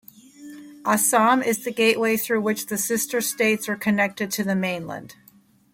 Assam 0.83 1.43
is 1.45 1.63
the 1.63 1.71
gateway 1.71 2.17
through 2.17 2.41
which 2.41 2.65
the 2.65 2.77
sister 2.79 3.21
states 3.21 3.69
are 3.69 3.75
connected 3.75 4.31
to 4.31 4.43
the 4.43 4.55
mainland. 4.55 5.13